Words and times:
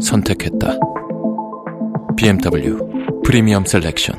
선택했다. 0.00 0.78
BMW 2.16 2.78
Premium 3.24 3.64
Selection. 3.64 4.16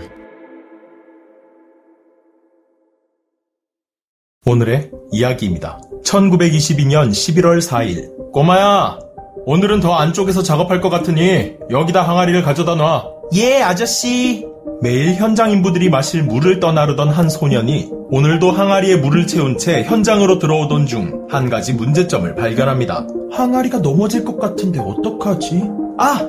오늘의 4.45 4.91
이야기입니다. 5.11 5.79
1922년 6.03 7.09
11월 7.11 7.59
4일. 7.61 8.31
꼬마야! 8.31 8.97
오늘은 9.45 9.79
더 9.79 9.93
안쪽에서 9.93 10.43
작업할 10.43 10.81
것 10.81 10.89
같으니 10.89 11.57
여기다 11.69 12.01
항아리를 12.01 12.41
가져다 12.43 12.75
놔. 12.75 13.11
예, 13.35 13.61
아저씨! 13.61 14.45
매일 14.81 15.13
현장 15.13 15.51
인부들이 15.51 15.89
마실 15.89 16.23
물을 16.23 16.59
떠 16.59 16.75
나르던 16.75 17.09
한 17.09 17.29
소년이 17.29 18.00
오늘도 18.11 18.51
항아리에 18.51 18.97
물을 18.97 19.25
채운 19.25 19.57
채 19.57 19.83
현장으로 19.83 20.37
들어오던 20.37 20.85
중 20.85 21.27
한 21.31 21.49
가지 21.49 21.73
문제점을 21.73 22.35
발견합니다. 22.35 23.07
항아리가 23.31 23.79
넘어질 23.79 24.25
것 24.25 24.37
같은데 24.37 24.79
어떡하지? 24.79 25.63
아! 25.97 26.19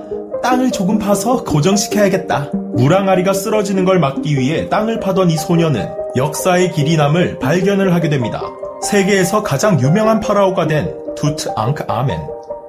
땅을 0.44 0.70
조금 0.70 0.98
파서 0.98 1.42
고정시켜야겠다. 1.42 2.50
물항아리가 2.74 3.32
쓰러지는 3.32 3.84
걸 3.84 3.98
막기 3.98 4.36
위해 4.38 4.68
땅을 4.68 5.00
파던 5.00 5.30
이 5.30 5.36
소년은 5.36 5.88
역사에 6.16 6.70
길이 6.72 6.96
남을 6.96 7.38
발견을 7.40 7.92
하게 7.94 8.08
됩니다. 8.08 8.42
세계에서 8.82 9.42
가장 9.42 9.80
유명한 9.80 10.20
파라오가 10.20 10.66
된 10.68 10.94
투트 11.16 11.50
앙크 11.56 11.84
아멘. 11.88 12.20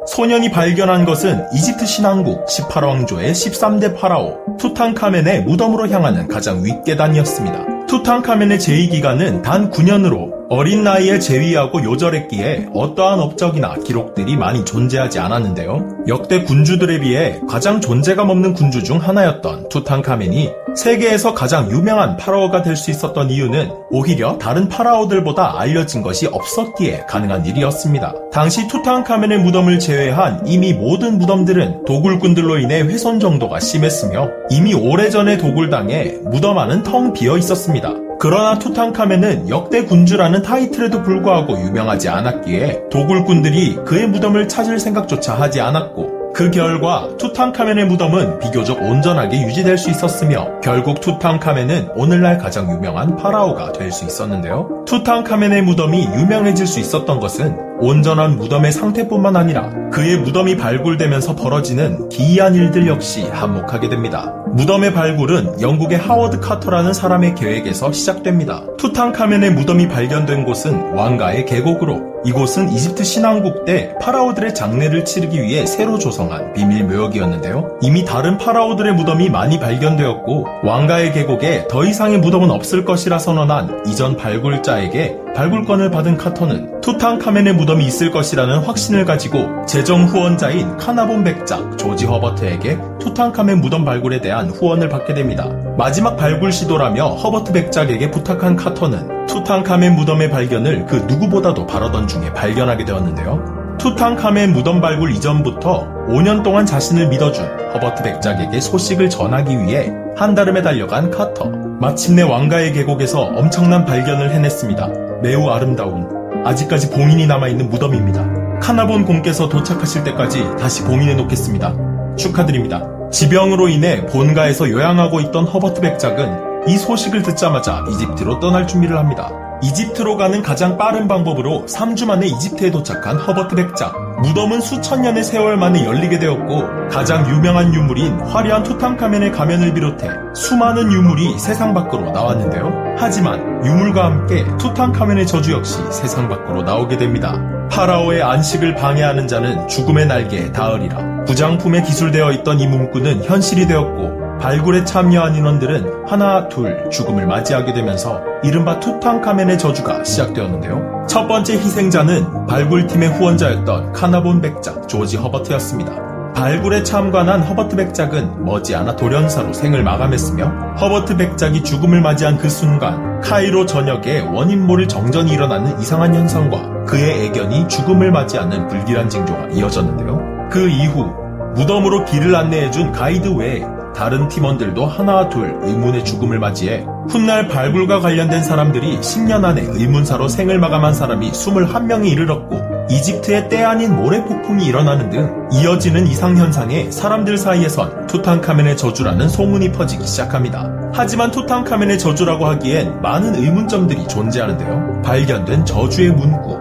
소년이 0.08 0.50
발견한 0.52 1.06
것은 1.06 1.46
이집트 1.54 1.86
신왕국 1.86 2.46
18왕조의 2.48 3.32
13대 3.32 3.96
파라오 3.96 4.58
투탕카멘의 4.60 5.44
무덤으로 5.44 5.88
향하는 5.90 6.28
가장 6.28 6.64
윗계단이었습니다. 6.64 7.73
투탕카멘의 7.94 8.60
재위 8.60 8.90
기간은 8.90 9.44
단 9.44 9.70
9년으로 9.70 10.43
어린 10.50 10.84
나이에 10.84 11.20
재위하고 11.20 11.84
요절했기에 11.84 12.70
어떠한 12.74 13.20
업적이나 13.20 13.76
기록들이 13.76 14.36
많이 14.36 14.64
존재하지 14.66 15.20
않았는데요. 15.20 16.04
역대 16.08 16.44
군주들에 16.44 17.00
비해 17.00 17.40
가장 17.50 17.82
존재감 17.82 18.30
없는 18.30 18.54
군주 18.54 18.84
중 18.84 18.98
하나였던 18.98 19.70
투탕카멘이 19.70 20.52
세계에서 20.76 21.34
가장 21.34 21.72
유명한 21.72 22.18
파라오가 22.18 22.62
될 22.62 22.74
수 22.76 22.90
있었던 22.92 23.30
이유는 23.30 23.72
오히려 23.92 24.38
다른 24.40 24.68
파라오들보다 24.68 25.60
알려진 25.60 26.02
것이 26.02 26.28
없었기에 26.28 27.06
가능한 27.08 27.46
일이었습니다. 27.46 28.14
당시 28.32 28.68
투탕카멘의 28.68 29.40
무덤을 29.40 29.80
제외한 29.80 30.46
이미 30.48 30.74
모든 30.74 31.20
무덤들은 31.20 31.86
도굴꾼들로 31.86 32.58
인해 32.58 32.82
훼손 32.82 33.20
정도가 33.20 33.60
심했으며 33.60 34.28
이미 34.50 34.74
오래전에 34.74 35.38
도굴당해 35.38 36.18
무덤 36.24 36.58
안은 36.58 36.84
텅 36.84 37.14
비어 37.14 37.38
있었습니다. 37.38 37.94
그러나 38.24 38.58
투탕카멘은 38.58 39.50
역대 39.50 39.84
군주라는 39.84 40.44
타이틀에도 40.44 41.04
불구하고 41.04 41.60
유명하지 41.60 42.08
않았기에 42.08 42.84
도굴꾼들이 42.90 43.80
그의 43.84 44.08
무덤을 44.08 44.48
찾을 44.48 44.80
생각조차 44.80 45.34
하지 45.34 45.60
않았고 45.60 46.32
그 46.34 46.50
결과 46.50 47.10
투탕카멘의 47.18 47.86
무덤은 47.86 48.40
비교적 48.40 48.82
온전하게 48.82 49.42
유지될 49.42 49.78
수 49.78 49.90
있었으며 49.90 50.62
결국 50.62 51.02
투탕카멘은 51.02 51.90
오늘날 51.98 52.38
가장 52.38 52.72
유명한 52.72 53.18
파라오가 53.18 53.74
될 53.74 53.92
수 53.92 54.06
있었는데요. 54.06 54.86
투탕카멘의 54.88 55.62
무덤이 55.62 56.06
유명해질 56.16 56.66
수 56.66 56.80
있었던 56.80 57.20
것은 57.20 57.73
온전한 57.80 58.38
무덤의 58.38 58.72
상태뿐만 58.72 59.36
아니라 59.36 59.70
그의 59.92 60.18
무덤이 60.18 60.58
발굴되면서 60.58 61.36
벌어지는 61.36 62.10
기이한 62.10 62.56
일들 62.56 62.88
역시 62.88 63.24
한몫하게 63.24 63.90
됩니다. 63.90 64.34
무덤의 64.54 64.94
발굴은 64.94 65.62
영국의 65.62 65.98
하워드 65.98 66.40
카터라는 66.40 66.94
사람의 66.94 67.34
계획에서 67.36 67.92
시작됩니다. 67.92 68.64
투탕카멘의 68.78 69.52
무덤이 69.54 69.88
발견된 69.88 70.46
곳은 70.46 70.94
왕가의 70.94 71.46
계곡으로 71.46 72.14
이곳은 72.26 72.72
이집트 72.72 73.04
신왕국 73.04 73.66
때 73.66 73.96
파라오들의 74.00 74.54
장례를 74.54 75.04
치르기 75.06 75.42
위해 75.42 75.66
새로 75.66 75.98
조성한 75.98 76.54
비밀 76.54 76.86
묘역이었는데요. 76.86 77.80
이미 77.82 78.06
다른 78.06 78.38
파라오들의 78.38 78.94
무덤이 78.94 79.30
많이 79.30 79.60
발견되었고 79.60 80.48
왕가의 80.64 81.14
계곡에 81.14 81.68
더 81.68 81.84
이상의 81.84 82.20
무덤은 82.20 82.50
없을 82.50 82.86
것이라 82.86 83.20
선언한 83.20 83.84
이전 83.88 84.16
발굴자에게 84.16 85.18
발굴권을 85.36 85.90
받은 85.92 86.18
카터는 86.18 86.82
투탕카멘의 86.82 87.56
무덤 87.56 87.63
이 87.64 87.88
있을 87.88 88.12
것이라는 88.12 88.60
확신을 88.60 89.06
가지고 89.06 89.66
재정 89.66 90.04
후원자인 90.04 90.76
카나본 90.78 91.24
백작 91.24 91.78
조지 91.78 92.06
허버트에게 92.06 92.78
투탕카멘 93.00 93.62
무덤 93.62 93.86
발굴에 93.86 94.20
대한 94.22 94.50
후원을 94.50 94.90
받게 94.90 95.14
됩니다. 95.14 95.50
마지막 95.78 96.18
발굴 96.18 96.52
시도라며 96.52 97.08
허버트 97.08 97.54
백작에게 97.54 98.12
부탁한 98.12 98.58
카터는 98.58 99.28
투탕카멘 99.28 99.96
무덤의 99.96 100.30
발견을 100.30 100.86
그 100.86 100.96
누구보다도 101.08 101.66
바라던 101.66 102.08
중에 102.08 102.34
발견하게 102.34 102.86
되었는데요. 102.86 103.78
투탕카멘 103.80 104.54
무덤 104.54 104.82
발굴 104.82 105.12
이전부터 105.12 105.88
5년 106.10 106.44
동안 106.44 106.66
자신을 106.66 107.08
믿어준 107.08 107.46
허버트 107.74 108.04
백작에게 108.04 108.60
소식을 108.60 109.10
전하기 109.10 109.58
위해 109.60 109.92
한달음에 110.16 110.62
달려간 110.62 111.10
카터. 111.10 111.46
마침내 111.80 112.22
왕가의 112.22 112.74
계곡에서 112.74 113.22
엄청난 113.22 113.84
발견을 113.86 114.32
해냈습니다. 114.32 114.90
매우 115.22 115.50
아름다운 115.50 116.23
아직까지 116.46 116.90
봉인이 116.92 117.26
남아있는 117.28 117.70
무덤입니다. 117.70 118.60
카나본 118.60 119.06
공께서 119.06 119.50
도착하실 119.50 120.04
때까지 120.04 120.44
다시 120.60 120.84
봉인해 120.84 121.16
놓겠습니다. 121.16 121.76
축하드립니다. 122.18 122.84
지병으로 123.12 123.70
인해 123.70 124.06
본가에서 124.06 124.70
요양하고 124.70 125.20
있던 125.22 125.46
허버트 125.46 125.82
백작은 125.82 126.68
이 126.68 126.78
소식을 126.78 127.24
듣자마자 127.24 127.84
이집트로 127.92 128.40
떠날 128.40 128.68
준비를 128.68 128.98
합니다. 128.98 129.32
이집트로 129.62 130.18
가는 130.18 130.42
가장 130.42 130.78
빠른 130.78 131.08
방법으로 131.08 131.66
3주 131.68 132.06
만에 132.06 132.28
이집트에 132.28 132.72
도착한 132.72 133.18
허버트 133.18 133.56
백작. 133.56 134.13
무덤은 134.24 134.62
수천 134.62 135.02
년의 135.02 135.22
세월 135.22 135.58
만에 135.58 135.84
열리게 135.84 136.18
되었고 136.18 136.88
가장 136.90 137.30
유명한 137.30 137.74
유물인 137.74 138.22
화려한 138.22 138.64
투탕카멘의 138.64 139.34
가면을 139.34 139.74
비롯해 139.74 140.08
수많은 140.34 140.94
유물이 140.94 141.38
세상 141.38 141.74
밖으로 141.74 142.12
나왔는데요. 142.12 142.96
하지만 142.98 143.66
유물과 143.66 144.06
함께 144.06 144.46
투탕카멘의 144.58 145.28
저주 145.28 145.52
역시 145.52 145.80
세상 145.92 146.30
밖으로 146.30 146.64
나오게 146.64 146.98
됩니다. 146.98 147.38
파라오의 147.70 148.24
안식을 148.24 148.76
방해하는 148.76 149.28
자는 149.28 149.68
죽음의 149.68 150.06
날개에 150.06 150.54
닿으리라. 150.54 151.26
부장품에 151.26 151.82
기술되어 151.82 152.32
있던 152.32 152.62
이 152.62 152.68
문구는 152.68 153.26
현실이 153.26 153.68
되었고 153.68 154.23
발굴에 154.44 154.84
참여한 154.84 155.36
인원들은 155.36 156.04
하나 156.06 156.50
둘 156.50 156.90
죽음을 156.90 157.26
맞이하게 157.26 157.72
되면서 157.72 158.22
이른바 158.44 158.78
투탕카멘의 158.82 159.58
저주가 159.58 160.04
시작되었는데요. 160.04 161.06
첫 161.08 161.30
번째 161.30 161.54
희생자는 161.54 162.48
발굴팀의 162.48 163.08
후원자였던 163.08 163.94
카나본 163.94 164.42
백작 164.42 164.90
조지 164.90 165.16
허버트였습니다. 165.16 166.34
발굴에 166.34 166.84
참관한 166.84 167.42
허버트 167.42 167.78
백작은 167.78 168.44
머지않아 168.44 168.98
돌연사로 168.98 169.54
생을 169.54 169.82
마감했으며 169.82 170.76
허버트 170.78 171.16
백작이 171.16 171.64
죽음을 171.64 172.02
맞이한 172.02 172.38
그 172.38 172.50
순간 172.50 173.22
카이로 173.22 173.66
전역에 173.66 174.28
원인 174.34 174.68
모를 174.68 174.90
정전이 174.90 175.32
일어나는 175.32 175.80
이상한 175.80 176.14
현상과 176.14 176.84
그의 176.84 177.28
애견이 177.28 177.70
죽음을 177.70 178.12
맞이하는 178.12 178.68
불길한 178.68 179.08
징조가 179.08 179.52
이어졌는데요. 179.54 180.50
그 180.52 180.68
이후 180.68 181.14
무덤으로 181.56 182.04
길을 182.04 182.36
안내해준 182.36 182.92
가이드 182.92 183.36
외에 183.36 183.64
다른 183.96 184.28
팀원들도 184.28 184.86
하나 184.86 185.30
둘 185.30 185.58
의문의 185.62 186.04
죽음을 186.04 186.40
맞이해 186.40 186.86
훗날 187.10 187.48
발굴과 187.48 188.00
관련된 188.00 188.44
사람들이 188.44 189.00
10년 189.00 189.44
안에 189.44 189.62
의문사로 189.62 190.28
생을 190.28 190.60
마감한 190.60 190.94
사람이 190.94 191.32
21명이 191.32 192.10
이르렀고 192.12 192.74
이집트의 192.90 193.50
때 193.50 193.64
아닌 193.64 193.96
모래 193.96 194.24
폭풍이 194.24 194.66
일어나는 194.66 195.10
등 195.10 195.48
이어지는 195.54 196.08
이상현상에 196.08 196.92
사람들 196.92 197.38
사이에선 197.38 198.08
투탕카멘의 198.08 198.78
저주라는 198.78 199.30
소문이 199.30 199.72
퍼지기 199.72 200.06
시작합니다. 200.06 200.70
하지만 200.94 201.32
투탕카멘의 201.32 201.98
저주라고 201.98 202.46
하기엔 202.46 203.02
많은 203.02 203.36
의문점들이 203.36 204.08
존재하는데요. 204.08 205.02
발견된 205.04 205.66
저주의 205.66 206.12
문구, 206.12 206.60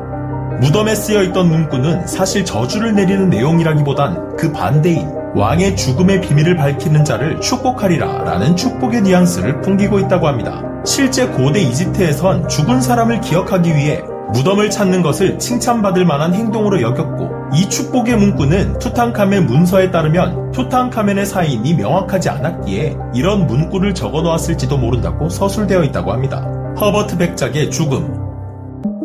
무덤에 0.61 0.95
쓰여 0.95 1.23
있던 1.25 1.49
문구는 1.49 2.07
사실 2.07 2.45
저주를 2.45 2.95
내리는 2.95 3.29
내용이라기보단 3.29 4.37
그 4.37 4.53
반대인 4.53 5.22
왕의 5.35 5.77
죽음의 5.77 6.21
비밀을 6.21 6.57
밝히는 6.57 7.05
자를 7.05 7.41
축복하리라 7.41 8.25
라는 8.25 8.55
축복의 8.55 9.03
뉘앙스를 9.03 9.63
풍기고 9.63 9.99
있다고 10.01 10.27
합니다. 10.29 10.63
실제 10.85 11.27
고대 11.27 11.61
이집트에선 11.61 12.49
죽은 12.49 12.81
사람을 12.83 13.21
기억하기 13.21 13.75
위해 13.75 14.03
무덤을 14.35 14.71
찾는 14.71 15.03
것을 15.03 15.39
칭찬받을 15.39 16.05
만한 16.05 16.35
행동으로 16.35 16.83
여겼고 16.83 17.31
이 17.55 17.69
축복의 17.69 18.17
문구는 18.17 18.79
투탕카멘 18.79 19.47
문서에 19.47 19.91
따르면 19.91 20.53
투탕카멘의 20.53 21.27
사인이 21.27 21.75
명확하지 21.75 22.29
않았기에 22.29 22.97
이런 23.15 23.47
문구를 23.47 23.95
적어 23.95 24.23
놓았을지도 24.23 24.77
모른다고 24.79 25.29
서술되어 25.29 25.85
있다고 25.85 26.13
합니다. 26.13 26.47
허버트 26.81 27.19
백작의 27.19 27.71
죽음 27.71 28.21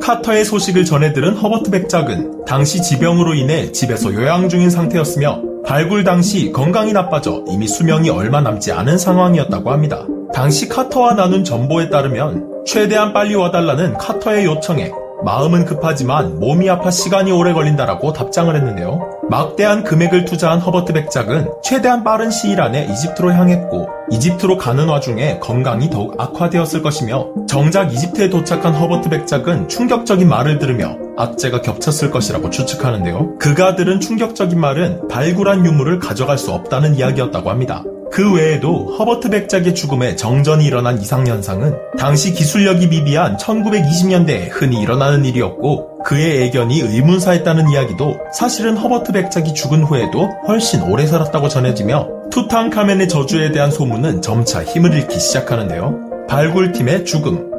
카터의 0.01 0.45
소식을 0.45 0.85
전해 0.85 1.11
들은 1.11 1.35
허버트 1.35 1.71
백작은 1.71 2.45
당시 2.45 2.81
지병으로 2.81 3.33
인해 3.33 3.71
집에서 3.71 4.13
요양 4.13 4.47
중인 4.47 4.69
상태였으며 4.69 5.46
발굴 5.67 6.05
당시 6.05 6.53
건강이 6.53 6.93
나빠져 6.93 7.43
이미 7.49 7.67
수명이 7.67 8.09
얼마 8.09 8.39
남지 8.39 8.71
않은 8.71 8.97
상황이었다고 8.97 9.69
합니다. 9.69 10.05
당시 10.33 10.69
카터와 10.69 11.15
나눈 11.15 11.43
정보에 11.43 11.89
따르면 11.89 12.63
최대한 12.65 13.11
빨리 13.11 13.35
와달라는 13.35 13.97
카터의 13.97 14.45
요청에 14.45 14.91
마음은 15.25 15.65
급하지만 15.65 16.39
몸이 16.39 16.69
아파 16.69 16.89
시간이 16.89 17.33
오래 17.33 17.51
걸린다라고 17.51 18.13
답장을 18.13 18.55
했는데요. 18.55 19.09
막대한 19.29 19.83
금액을 19.83 20.23
투자한 20.23 20.59
허버트 20.59 20.93
백작은 20.93 21.49
최대한 21.61 22.05
빠른 22.05 22.31
시일 22.31 22.61
안에 22.61 22.85
이집트로 22.85 23.33
향했고 23.33 23.89
이집트로 24.11 24.57
가는 24.57 24.87
와중에 24.87 25.39
건강이 25.39 25.89
더욱 25.89 26.15
악화되었을 26.17 26.81
것이며 26.81 27.27
정작 27.45 27.91
이집트에 27.91 28.29
도착한 28.29 28.73
허버트 28.73 29.09
백작은 29.09 29.67
충격적인 29.67 30.29
말을 30.29 30.59
들으며 30.59 31.06
악재가 31.17 31.61
겹쳤을 31.61 32.11
것이라고 32.11 32.49
추측하는데요. 32.49 33.37
그가 33.39 33.75
들은 33.75 33.99
충격적인 33.99 34.59
말은 34.59 35.07
발굴한 35.07 35.65
유물을 35.65 35.99
가져갈 35.99 36.37
수 36.37 36.51
없다는 36.51 36.95
이야기였다고 36.95 37.49
합니다. 37.49 37.83
그 38.11 38.33
외에도 38.33 38.95
허버트 38.97 39.29
백작의 39.29 39.75
죽음에 39.75 40.15
정전이 40.15 40.65
일어난 40.65 40.99
이상현상은 40.99 41.75
당시 41.97 42.33
기술력이 42.33 42.87
미비한 42.87 43.37
1920년대에 43.37 44.47
흔히 44.49 44.81
일어나는 44.81 45.25
일이었고 45.25 46.03
그의 46.03 46.43
애견이 46.43 46.79
의문사했다는 46.79 47.69
이야기도 47.69 48.17
사실은 48.33 48.77
허버트 48.77 49.11
백작이 49.11 49.53
죽은 49.53 49.83
후에도 49.83 50.29
훨씬 50.47 50.81
오래 50.83 51.05
살았다고 51.05 51.49
전해지며 51.49 52.29
투탕카멘의 52.31 53.09
저주에 53.09 53.51
대한 53.51 53.71
소문은 53.71 54.21
점차 54.21 54.63
힘을 54.63 54.93
잃기 54.93 55.19
시작하는데요. 55.19 56.25
발굴팀의 56.29 57.05
죽음 57.05 57.56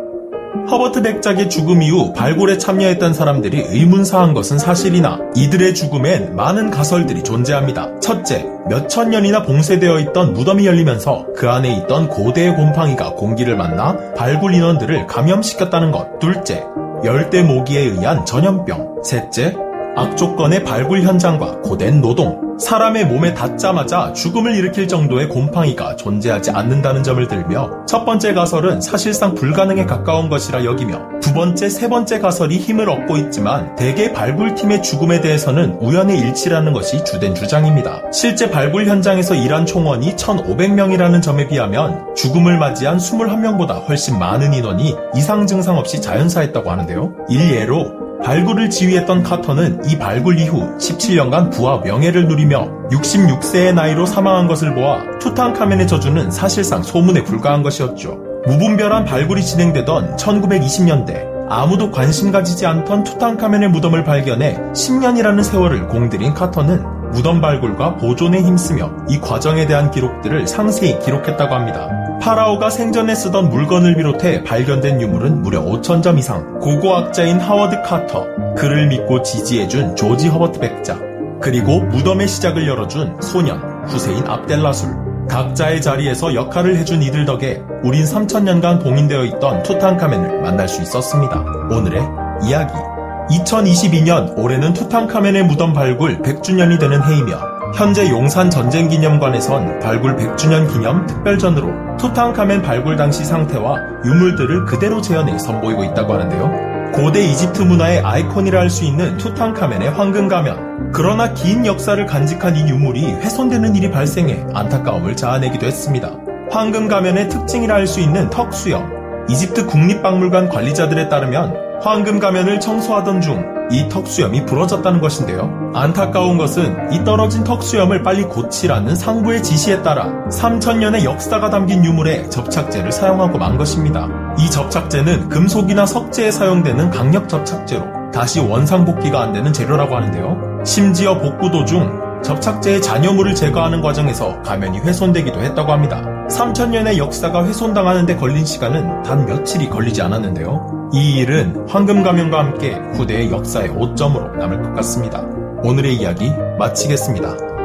허버트 0.70 1.02
백작의 1.02 1.48
죽음 1.48 1.82
이후 1.82 2.12
발굴에 2.12 2.58
참여했던 2.58 3.14
사람들이 3.14 3.66
의문사한 3.70 4.34
것은 4.34 4.58
사실이나 4.58 5.18
이들의 5.34 5.74
죽음엔 5.74 6.36
많은 6.36 6.70
가설들이 6.70 7.22
존재합니다. 7.22 8.00
첫째, 8.00 8.46
몇천 8.68 9.10
년이나 9.10 9.42
봉쇄되어 9.42 9.98
있던 10.00 10.34
무덤이 10.34 10.66
열리면서 10.66 11.26
그 11.34 11.48
안에 11.48 11.74
있던 11.78 12.08
고대의 12.08 12.54
곰팡이가 12.54 13.14
공기를 13.14 13.56
만나 13.56 13.96
발굴 14.14 14.54
인원들을 14.54 15.06
감염시켰다는 15.06 15.90
것. 15.90 16.18
둘째, 16.18 16.64
열대 17.04 17.42
모기에 17.42 17.80
의한 17.80 18.26
전염병. 18.26 19.02
셋째, 19.04 19.54
악조건의 19.98 20.62
발굴 20.62 21.02
현장과 21.02 21.62
고된 21.62 22.00
노동, 22.00 22.56
사람의 22.60 23.06
몸에 23.06 23.34
닿자마자 23.34 24.12
죽음을 24.12 24.54
일으킬 24.54 24.86
정도의 24.86 25.28
곰팡이가 25.28 25.96
존재하지 25.96 26.52
않는다는 26.52 27.02
점을 27.02 27.26
들며 27.26 27.84
첫 27.84 28.04
번째 28.04 28.32
가설은 28.32 28.80
사실상 28.80 29.34
불가능에 29.34 29.86
가까운 29.86 30.28
것이라 30.28 30.64
여기며 30.64 31.18
두 31.20 31.34
번째, 31.34 31.68
세 31.68 31.88
번째 31.88 32.20
가설이 32.20 32.58
힘을 32.58 32.88
얻고 32.88 33.16
있지만 33.16 33.74
대개 33.74 34.12
발굴팀의 34.12 34.84
죽음에 34.84 35.20
대해서는 35.20 35.78
우연의 35.80 36.16
일치라는 36.18 36.72
것이 36.72 37.04
주된 37.04 37.34
주장입니다. 37.34 38.02
실제 38.12 38.50
발굴 38.50 38.86
현장에서 38.86 39.34
일한 39.34 39.66
총원이 39.66 40.14
1,500명이라는 40.14 41.22
점에 41.22 41.48
비하면 41.48 42.14
죽음을 42.14 42.56
맞이한 42.56 42.98
21명보다 42.98 43.88
훨씬 43.88 44.16
많은 44.18 44.54
인원이 44.54 44.94
이상 45.16 45.46
증상 45.46 45.76
없이 45.76 46.00
자연사했다고 46.00 46.70
하는데요. 46.70 47.12
일예로 47.28 48.07
발굴을 48.22 48.70
지휘했던 48.70 49.22
카터는 49.22 49.84
이 49.88 49.98
발굴 49.98 50.38
이후 50.38 50.76
17년간 50.78 51.52
부와 51.52 51.80
명예를 51.80 52.26
누리며 52.26 52.88
66세의 52.90 53.74
나이로 53.74 54.06
사망한 54.06 54.48
것을 54.48 54.74
보아 54.74 55.18
투탕카멘의 55.18 55.86
저주는 55.86 56.30
사실상 56.30 56.82
소문에 56.82 57.24
불과한 57.24 57.62
것이었죠. 57.62 58.18
무분별한 58.46 59.04
발굴이 59.04 59.42
진행되던 59.42 60.16
1920년대 60.16 61.28
아무도 61.50 61.90
관심 61.90 62.30
가지지 62.30 62.66
않던 62.66 63.04
투탕카멘의 63.04 63.70
무덤을 63.70 64.04
발견해 64.04 64.56
10년이라는 64.72 65.42
세월을 65.42 65.88
공들인 65.88 66.34
카터는 66.34 66.97
무덤 67.12 67.40
발굴과 67.40 67.96
보존에 67.96 68.40
힘쓰며 68.42 68.90
이 69.08 69.18
과정에 69.20 69.66
대한 69.66 69.90
기록들을 69.90 70.46
상세히 70.46 70.98
기록했다고 70.98 71.54
합니다. 71.54 71.88
파라오가 72.20 72.68
생전에 72.70 73.14
쓰던 73.14 73.48
물건을 73.48 73.96
비롯해 73.96 74.42
발견된 74.44 75.00
유물은 75.00 75.42
무려 75.42 75.62
5천 75.62 76.02
점 76.02 76.18
이상. 76.18 76.58
고고학자인 76.58 77.38
하워드 77.38 77.82
카터, 77.82 78.26
그를 78.56 78.88
믿고 78.88 79.22
지지해준 79.22 79.96
조지 79.96 80.28
허버트 80.28 80.58
백작, 80.58 81.00
그리고 81.40 81.80
무덤의 81.80 82.26
시작을 82.28 82.66
열어준 82.66 83.18
소년 83.20 83.60
후세인 83.86 84.26
압델라술. 84.26 85.08
각자의 85.28 85.82
자리에서 85.82 86.34
역할을 86.34 86.76
해준 86.76 87.02
이들 87.02 87.24
덕에 87.24 87.62
우린 87.84 88.04
3천년간 88.04 88.82
봉인되어 88.82 89.24
있던 89.24 89.62
투탕카멘을 89.62 90.40
만날 90.40 90.68
수 90.68 90.82
있었습니다. 90.82 91.44
오늘의 91.70 92.02
이야기. 92.44 92.97
2022년 93.30 94.36
올해는 94.36 94.72
투탕카멘의 94.72 95.44
무덤 95.44 95.72
발굴 95.72 96.20
100주년이 96.22 96.78
되는 96.80 97.02
해이며 97.02 97.38
현재 97.76 98.08
용산 98.10 98.48
전쟁기념관에선 98.50 99.80
발굴 99.80 100.16
100주년 100.16 100.72
기념 100.72 101.06
특별전으로 101.06 101.96
투탕카멘 101.98 102.62
발굴 102.62 102.96
당시 102.96 103.24
상태와 103.24 103.76
유물들을 104.04 104.64
그대로 104.64 105.00
재현해 105.02 105.38
선보이고 105.38 105.84
있다고 105.84 106.14
하는데요. 106.14 106.92
고대 106.94 107.22
이집트 107.22 107.62
문화의 107.62 108.00
아이콘이라 108.00 108.60
할 108.60 108.70
수 108.70 108.84
있는 108.84 109.18
투탕카멘의 109.18 109.90
황금 109.90 110.28
가면. 110.28 110.92
그러나 110.92 111.34
긴 111.34 111.66
역사를 111.66 112.04
간직한 112.06 112.56
이 112.56 112.60
유물이 112.68 113.04
훼손되는 113.04 113.76
일이 113.76 113.90
발생해 113.90 114.46
안타까움을 114.54 115.14
자아내기도 115.16 115.66
했습니다. 115.66 116.10
황금 116.50 116.88
가면의 116.88 117.28
특징이라 117.28 117.74
할 117.74 117.86
수 117.86 118.00
있는 118.00 118.30
턱 118.30 118.54
수염. 118.54 118.97
이집트 119.28 119.66
국립박물관 119.66 120.48
관리자들에 120.48 121.08
따르면 121.08 121.80
황금 121.82 122.18
가면을 122.18 122.60
청소하던 122.60 123.20
중 123.20 123.58
이 123.70 123.88
턱수염이 123.88 124.46
부러졌다는 124.46 125.00
것인데요. 125.00 125.70
안타까운 125.74 126.38
것은 126.38 126.92
이 126.92 127.04
떨어진 127.04 127.44
턱수염을 127.44 128.02
빨리 128.02 128.22
고치라는 128.22 128.96
상부의 128.96 129.42
지시에 129.42 129.82
따라 129.82 130.10
3천년의 130.30 131.04
역사가 131.04 131.50
담긴 131.50 131.84
유물에 131.84 132.30
접착제를 132.30 132.90
사용하고 132.90 133.38
만 133.38 133.58
것입니다. 133.58 134.08
이 134.38 134.50
접착제는 134.50 135.28
금속이나 135.28 135.84
석재에 135.84 136.30
사용되는 136.30 136.90
강력 136.90 137.28
접착제로 137.28 138.10
다시 138.12 138.40
원상복귀가 138.40 139.20
안 139.20 139.32
되는 139.32 139.52
재료라고 139.52 139.94
하는데요. 139.94 140.62
심지어 140.64 141.18
복구 141.18 141.50
도중 141.50 142.22
접착제의 142.24 142.80
잔여물을 142.80 143.34
제거하는 143.34 143.82
과정에서 143.82 144.40
가면이 144.42 144.80
훼손되기도 144.80 145.40
했다고 145.40 145.72
합니다. 145.72 146.17
3천년의 146.28 146.98
역사가 146.98 147.46
훼손당하는 147.46 148.06
데 148.06 148.16
걸린 148.16 148.44
시간은 148.44 149.02
단 149.02 149.26
며칠이 149.26 149.68
걸리지 149.70 150.02
않았는데요. 150.02 150.90
이 150.92 151.18
일은 151.18 151.66
황금 151.68 152.02
가면과 152.02 152.38
함께 152.38 152.74
후대의 152.94 153.30
역사의 153.30 153.70
오점으로 153.70 154.36
남을 154.36 154.62
것 154.62 154.74
같습니다. 154.74 155.20
오늘의 155.62 155.96
이야기 155.96 156.30
마치겠습니다. 156.58 157.57